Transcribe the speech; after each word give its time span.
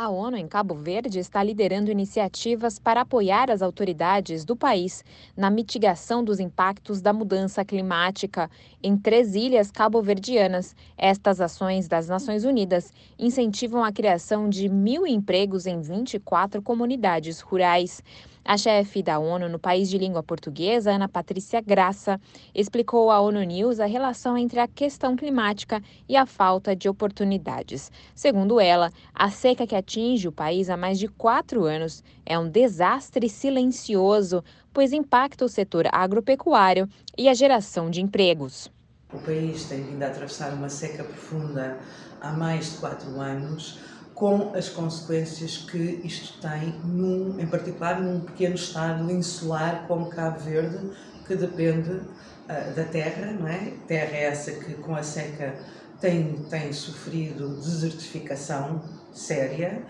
A 0.00 0.08
ONU 0.08 0.36
em 0.36 0.46
Cabo 0.46 0.76
Verde 0.76 1.18
está 1.18 1.42
liderando 1.42 1.90
iniciativas 1.90 2.78
para 2.78 3.00
apoiar 3.00 3.50
as 3.50 3.60
autoridades 3.60 4.44
do 4.44 4.54
país 4.54 5.04
na 5.36 5.50
mitigação 5.50 6.22
dos 6.22 6.38
impactos 6.38 7.00
da 7.00 7.12
mudança 7.12 7.64
climática 7.64 8.48
em 8.80 8.96
três 8.96 9.34
ilhas 9.34 9.72
cabo-verdianas. 9.72 10.76
Estas 10.96 11.40
ações 11.40 11.88
das 11.88 12.06
Nações 12.06 12.44
Unidas 12.44 12.92
incentivam 13.18 13.82
a 13.82 13.90
criação 13.90 14.48
de 14.48 14.68
mil 14.68 15.04
empregos 15.04 15.66
em 15.66 15.80
24 15.80 16.62
comunidades 16.62 17.40
rurais. 17.40 18.00
A 18.48 18.56
chefe 18.56 19.02
da 19.02 19.18
ONU 19.18 19.46
no 19.46 19.58
país 19.58 19.90
de 19.90 19.98
língua 19.98 20.22
portuguesa, 20.22 20.92
Ana 20.92 21.06
Patrícia 21.06 21.60
Graça, 21.60 22.18
explicou 22.54 23.10
à 23.10 23.20
ONU 23.20 23.42
News 23.42 23.78
a 23.78 23.84
relação 23.84 24.38
entre 24.38 24.58
a 24.58 24.66
questão 24.66 25.14
climática 25.14 25.82
e 26.08 26.16
a 26.16 26.24
falta 26.24 26.74
de 26.74 26.88
oportunidades. 26.88 27.92
Segundo 28.14 28.58
ela, 28.58 28.90
a 29.12 29.28
seca 29.28 29.66
que 29.66 29.76
atinge 29.76 30.26
o 30.26 30.32
país 30.32 30.70
há 30.70 30.78
mais 30.78 30.98
de 30.98 31.08
quatro 31.08 31.64
anos 31.64 32.02
é 32.24 32.38
um 32.38 32.48
desastre 32.48 33.28
silencioso, 33.28 34.42
pois 34.72 34.94
impacta 34.94 35.44
o 35.44 35.48
setor 35.50 35.86
agropecuário 35.92 36.88
e 37.18 37.28
a 37.28 37.34
geração 37.34 37.90
de 37.90 38.00
empregos. 38.00 38.72
O 39.12 39.18
país 39.18 39.66
tem 39.66 39.82
vindo 39.82 40.02
a 40.02 40.06
atravessar 40.06 40.54
uma 40.54 40.70
seca 40.70 41.04
profunda 41.04 41.78
há 42.18 42.32
mais 42.32 42.72
de 42.72 42.78
quatro 42.78 43.20
anos 43.20 43.78
com 44.18 44.52
as 44.52 44.68
consequências 44.68 45.58
que 45.58 46.00
isto 46.02 46.40
tem, 46.40 46.74
num, 46.84 47.38
em 47.38 47.46
particular 47.46 48.00
num 48.00 48.18
pequeno 48.18 48.56
estado 48.56 49.08
insular 49.12 49.84
como 49.86 50.10
Cabo 50.10 50.40
Verde, 50.40 50.90
que 51.24 51.36
depende 51.36 51.90
uh, 51.90 52.74
da 52.74 52.82
terra, 52.84 53.32
não 53.32 53.46
é? 53.46 53.74
Terra 53.86 54.16
é 54.16 54.24
essa 54.24 54.50
que 54.50 54.74
com 54.74 54.96
a 54.96 55.04
seca 55.04 55.54
tem, 56.00 56.34
tem 56.50 56.72
sofrido 56.72 57.60
desertificação 57.60 58.82
séria. 59.12 59.82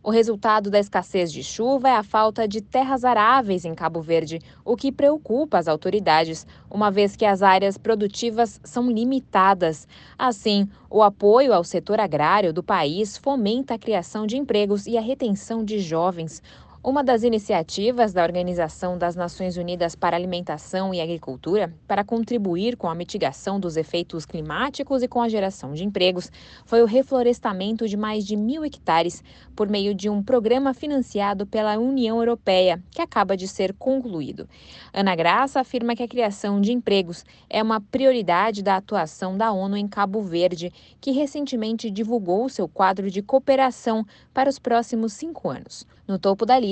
O 0.00 0.10
resultado 0.10 0.70
da 0.70 0.78
escassez 0.78 1.32
de 1.32 1.42
chuva 1.42 1.88
é 1.88 1.96
a 1.96 2.04
falta 2.04 2.46
de 2.46 2.60
terras 2.60 3.04
aráveis 3.04 3.64
em 3.64 3.74
Cabo 3.74 4.00
Verde, 4.00 4.38
o 4.64 4.76
que 4.76 4.92
preocupa 4.92 5.58
as 5.58 5.66
autoridades, 5.66 6.46
uma 6.70 6.88
vez 6.88 7.16
que 7.16 7.26
as 7.26 7.42
áreas 7.42 7.76
produtivas 7.76 8.60
são 8.62 8.88
limitadas. 8.88 9.88
Assim, 10.16 10.68
o 10.88 11.02
apoio 11.02 11.52
ao 11.52 11.64
setor 11.64 11.98
agrário 11.98 12.52
do 12.52 12.62
país 12.62 13.18
fomenta 13.18 13.74
a 13.74 13.78
criação 13.78 14.24
de 14.24 14.36
empregos 14.36 14.86
e 14.86 14.96
a 14.96 15.00
retenção 15.00 15.64
de 15.64 15.80
jovens. 15.80 16.40
Uma 16.80 17.02
das 17.02 17.24
iniciativas 17.24 18.12
da 18.12 18.22
Organização 18.22 18.96
das 18.96 19.16
Nações 19.16 19.56
Unidas 19.56 19.96
para 19.96 20.16
Alimentação 20.16 20.94
e 20.94 21.00
Agricultura 21.00 21.74
para 21.88 22.04
contribuir 22.04 22.76
com 22.76 22.88
a 22.88 22.94
mitigação 22.94 23.58
dos 23.58 23.76
efeitos 23.76 24.24
climáticos 24.24 25.02
e 25.02 25.08
com 25.08 25.20
a 25.20 25.28
geração 25.28 25.74
de 25.74 25.84
empregos 25.84 26.30
foi 26.64 26.80
o 26.80 26.86
reflorestamento 26.86 27.88
de 27.88 27.96
mais 27.96 28.24
de 28.24 28.36
mil 28.36 28.64
hectares 28.64 29.24
por 29.56 29.68
meio 29.68 29.92
de 29.92 30.08
um 30.08 30.22
programa 30.22 30.72
financiado 30.72 31.44
pela 31.44 31.76
União 31.76 32.18
Europeia, 32.18 32.80
que 32.92 33.02
acaba 33.02 33.36
de 33.36 33.48
ser 33.48 33.74
concluído. 33.74 34.48
Ana 34.94 35.16
Graça 35.16 35.58
afirma 35.58 35.96
que 35.96 36.04
a 36.04 36.08
criação 36.08 36.60
de 36.60 36.72
empregos 36.72 37.24
é 37.50 37.60
uma 37.60 37.80
prioridade 37.80 38.62
da 38.62 38.76
atuação 38.76 39.36
da 39.36 39.50
ONU 39.50 39.76
em 39.76 39.88
Cabo 39.88 40.22
Verde, 40.22 40.72
que 41.00 41.10
recentemente 41.10 41.90
divulgou 41.90 42.48
seu 42.48 42.68
quadro 42.68 43.10
de 43.10 43.20
cooperação 43.20 44.06
para 44.32 44.48
os 44.48 44.60
próximos 44.60 45.12
cinco 45.12 45.50
anos. 45.50 45.84
No 46.06 46.18
topo 46.18 46.46
da 46.46 46.58
lista 46.58 46.67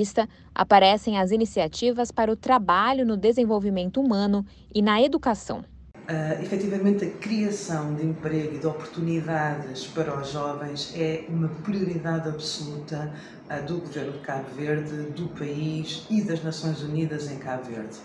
aparecem 0.55 1.19
as 1.19 1.30
iniciativas 1.30 2.11
para 2.11 2.30
o 2.30 2.36
trabalho 2.36 3.05
no 3.05 3.16
desenvolvimento 3.16 4.00
humano 4.00 4.44
e 4.75 4.83
na 4.83 5.00
educação. 5.00 5.64
Uh, 6.08 6.41
efetivamente, 6.41 7.05
a 7.05 7.11
criação 7.11 7.94
de 7.94 8.06
emprego 8.06 8.55
e 8.55 8.58
de 8.61 8.66
oportunidades 8.66 9.88
para 9.88 10.16
os 10.20 10.30
jovens 10.30 10.94
é 10.97 11.25
uma 11.28 11.48
prioridade 11.48 12.28
absoluta 12.28 13.12
uh, 13.50 13.66
do 13.66 13.80
governo 13.80 14.12
de 14.12 14.19
Cabo 14.20 14.48
Verde, 14.55 15.11
do 15.11 15.28
país 15.30 16.06
e 16.08 16.22
das 16.22 16.44
Nações 16.44 16.81
Unidas 16.81 17.28
em 17.28 17.38
Cabo 17.38 17.64
Verde. 17.64 17.97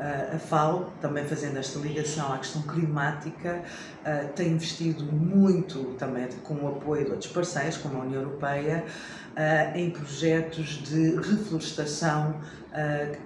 A 0.00 0.38
FAO, 0.38 0.92
também 1.00 1.24
fazendo 1.24 1.58
esta 1.58 1.78
ligação 1.80 2.32
à 2.32 2.38
questão 2.38 2.62
climática, 2.62 3.62
tem 4.36 4.52
investido 4.52 5.04
muito, 5.04 5.96
também 5.98 6.28
com 6.44 6.54
o 6.54 6.68
apoio 6.68 7.04
de 7.04 7.10
outros 7.10 7.32
parceiros, 7.32 7.78
como 7.78 7.98
a 7.98 8.04
União 8.04 8.22
Europeia, 8.22 8.84
em 9.74 9.90
projetos 9.90 10.82
de 10.84 11.16
reflorestação 11.16 12.36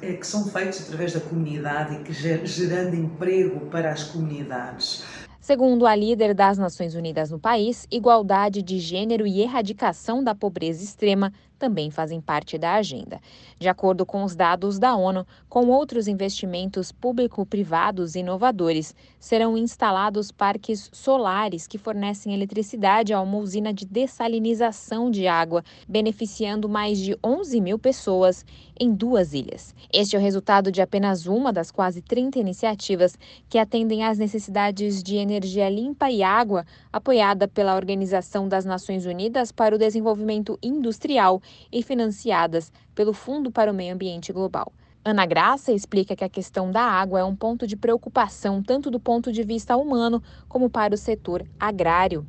que 0.01 0.27
são 0.27 0.47
feitos 0.47 0.83
através 0.83 1.13
da 1.13 1.21
comunidade 1.21 1.95
e 1.97 1.99
que 2.05 2.13
gerando 2.13 2.97
emprego 2.97 3.67
para 3.67 3.91
as 3.91 4.05
comunidades. 4.05 5.05
Segundo 5.41 5.87
a 5.87 5.95
líder 5.97 6.35
das 6.35 6.57
Nações 6.57 6.95
Unidas 6.95 7.31
no 7.31 7.39
país, 7.39 7.87
igualdade 7.91 8.63
de 8.63 8.79
gênero 8.79 9.27
e 9.27 9.41
erradicação 9.41 10.23
da 10.23 10.37
pobreza 10.37 10.85
extrema 10.85 11.33
também 11.63 11.93
fazem 11.93 12.21
parte 12.21 12.59
da 12.59 12.75
agenda. 12.75 13.21
De 13.57 13.69
acordo 13.69 14.05
com 14.05 14.25
os 14.25 14.35
dados 14.35 14.81
da 14.81 14.97
ONU, 14.97 15.25
com 15.49 15.69
outros 15.69 16.09
investimentos 16.09 16.91
público-privados 16.91 18.17
inovadores, 18.17 18.97
serão 19.21 19.57
instalados 19.57 20.33
parques 20.33 20.91
solares 20.93 21.69
que 21.69 21.79
fornecem 21.79 22.35
eletricidade 22.35 23.13
a 23.13 23.21
uma 23.21 23.39
usina 23.39 23.73
de 23.73 23.87
dessalinização 23.87 25.09
de 25.09 25.29
água, 25.29 25.63
beneficiando 25.89 26.69
mais 26.69 26.99
de 26.99 27.17
11 27.25 27.61
mil 27.61 27.79
pessoas 27.79 28.45
em 28.81 28.93
duas 28.93 29.33
ilhas. 29.33 29.73
Este 29.93 30.17
é 30.17 30.19
o 30.19 30.23
resultado 30.23 30.73
de 30.73 30.83
apenas 30.83 31.27
uma 31.27 31.53
das 31.53 31.71
quase 31.71 32.03
30 32.03 32.41
iniciativas 32.41 33.17
que 33.49 33.57
atendem 33.57 34.03
às 34.03 34.19
necessidades 34.19 35.01
de 35.01 35.15
energia 35.15 35.71
limpa 35.71 36.11
e 36.11 36.25
água, 36.25 36.67
apoiada 36.93 37.47
pela 37.47 37.77
Organização 37.77 38.49
das 38.49 38.65
Nações 38.65 39.07
Unidas 39.07 39.53
para 39.53 39.77
o 39.77 39.79
Desenvolvimento 39.79 40.59
Industrial 40.61 41.41
e 41.71 41.83
financiadas 41.83 42.73
pelo 42.95 43.13
Fundo 43.13 43.51
para 43.51 43.71
o 43.71 43.75
Meio 43.75 43.95
Ambiente 43.95 44.33
Global. 44.33 44.73
Ana 45.05 45.27
Graça 45.27 45.73
explica 45.73 46.15
que 46.15 46.23
a 46.23 46.29
questão 46.29 46.71
da 46.71 46.83
água 46.83 47.19
é 47.19 47.25
um 47.25 47.35
ponto 47.35 47.67
de 47.67 47.77
preocupação 47.77 48.63
tanto 48.63 48.89
do 48.89 49.01
ponto 49.01 49.33
de 49.33 49.43
vista 49.43 49.77
humano 49.77 50.23
como 50.49 50.71
para 50.71 50.95
o 50.95 50.99
setor 50.99 51.45
agrário. 51.59 52.25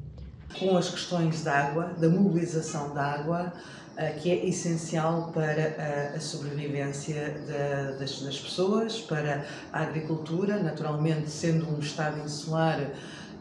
Com 0.57 0.75
as 0.75 0.89
questões 0.89 1.43
da 1.43 1.67
água, 1.67 1.93
da 1.99 2.09
mobilização 2.09 2.93
da 2.93 3.03
água, 3.03 3.53
eh, 3.95 4.09
que 4.13 4.31
é 4.31 4.47
essencial 4.47 5.31
para 5.31 5.61
eh, 5.61 6.13
a 6.15 6.19
sobrevivência 6.19 7.35
das, 7.99 8.39
pessoas, 8.39 8.99
para 9.01 9.45
a 9.71 9.81
agricultura, 9.81 10.57
naturalmente, 10.57 11.29
sendo 11.29 11.69
um 11.69 11.79
estado 11.79 12.19
insular, 12.19 12.79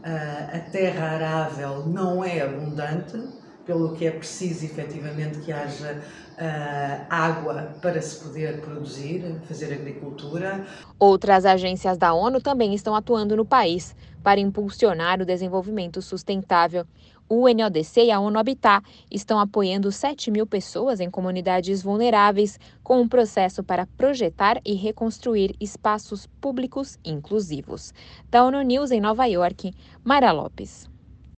eh, 0.03 0.49
a 0.53 0.59
terra 0.71 1.07
arável 1.07 1.87
não 1.87 2.23
é 2.23 2.41
abundante, 2.41 3.17
pelo 3.65 3.95
que 3.95 4.05
é 4.05 4.11
preciso 4.11 4.65
efetivamente 4.65 5.39
que 5.39 5.51
haja 5.51 6.03
uh, 6.33 7.05
água 7.09 7.75
para 7.81 8.01
se 8.01 8.23
poder 8.23 8.61
produzir, 8.61 9.39
fazer 9.47 9.73
agricultura. 9.73 10.65
Outras 10.99 11.45
agências 11.45 11.97
da 11.97 12.13
ONU 12.13 12.41
também 12.41 12.73
estão 12.73 12.95
atuando 12.95 13.35
no 13.35 13.45
país 13.45 13.95
para 14.21 14.39
impulsionar 14.39 15.21
o 15.21 15.25
desenvolvimento 15.25 16.01
sustentável. 16.01 16.85
O 17.29 17.47
NODC 17.47 18.03
e 18.03 18.11
a 18.11 18.19
ONU 18.19 18.37
Habitat 18.37 18.85
estão 19.09 19.39
apoiando 19.39 19.91
7 19.91 20.29
mil 20.29 20.45
pessoas 20.45 20.99
em 20.99 21.09
comunidades 21.09 21.81
vulneráveis 21.81 22.59
com 22.83 23.01
um 23.01 23.07
processo 23.07 23.63
para 23.63 23.87
projetar 23.97 24.59
e 24.65 24.73
reconstruir 24.73 25.55
espaços 25.59 26.27
públicos 26.39 26.99
inclusivos. 27.03 27.93
Da 28.29 28.43
ONU 28.43 28.61
News 28.61 28.91
em 28.91 29.01
Nova 29.01 29.25
York, 29.25 29.73
Mara 30.03 30.31
Lopes. 30.31 30.92